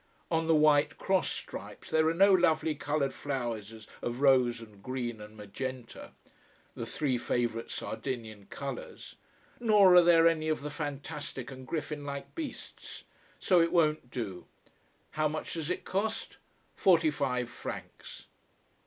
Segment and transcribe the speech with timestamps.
[0.31, 5.21] On the white cross stripes there are no lovely colored flowers of rose and green
[5.21, 6.13] and magenta:
[6.73, 9.17] the three favorite Sardinian colors:
[9.59, 13.03] nor are there any of the fantastic and griffin like beasts.
[13.39, 14.47] So it won't do.
[15.11, 16.37] How much does it cost?
[16.75, 18.25] Forty five francs.